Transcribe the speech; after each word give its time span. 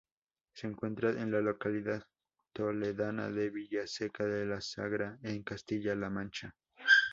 Se 0.55 0.65
encuentra 0.65 1.11
en 1.11 1.31
la 1.31 1.41
localidad 1.41 2.07
toledana 2.53 3.29
de 3.29 3.51
Villaseca 3.51 4.25
de 4.25 4.47
la 4.47 4.59
Sagra, 4.59 5.19
en 5.21 5.43
Castilla-La 5.43 6.09
Mancha. 6.09 6.55